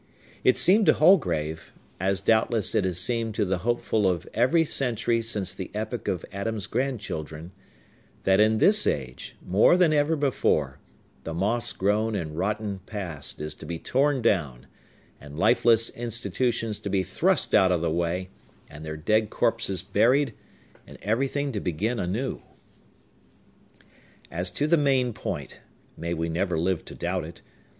It 0.43 0.57
seemed 0.57 0.87
to 0.87 0.93
Holgrave,—as 0.93 2.21
doubtless 2.21 2.73
it 2.73 2.85
has 2.85 2.97
seemed 2.97 3.35
to 3.35 3.45
the 3.45 3.59
hopeful 3.59 4.09
of 4.09 4.27
every 4.33 4.65
century 4.65 5.21
since 5.21 5.53
the 5.53 5.69
epoch 5.75 6.07
of 6.07 6.25
Adam's 6.31 6.65
grandchildren,—that 6.65 8.39
in 8.39 8.57
this 8.57 8.87
age, 8.87 9.35
more 9.47 9.77
than 9.77 9.93
ever 9.93 10.15
before, 10.15 10.79
the 11.23 11.35
moss 11.35 11.71
grown 11.71 12.15
and 12.15 12.35
rotten 12.35 12.79
Past 12.87 13.39
is 13.39 13.53
to 13.53 13.67
be 13.67 13.77
torn 13.77 14.23
down, 14.23 14.65
and 15.19 15.37
lifeless 15.37 15.91
institutions 15.91 16.79
to 16.79 16.89
be 16.89 17.03
thrust 17.03 17.53
out 17.53 17.71
of 17.71 17.81
the 17.81 17.91
way, 17.91 18.29
and 18.71 18.83
their 18.83 18.97
dead 18.97 19.29
corpses 19.29 19.83
buried, 19.83 20.33
and 20.87 20.97
everything 21.03 21.51
to 21.51 21.59
begin 21.59 21.99
anew. 21.99 22.41
As 24.31 24.49
to 24.49 24.65
the 24.65 24.77
main 24.77 25.13
point,—may 25.13 26.15
we 26.15 26.27
never 26.27 26.57
live 26.57 26.83
to 26.85 26.95
doubt 26.95 27.23
it! 27.23 27.43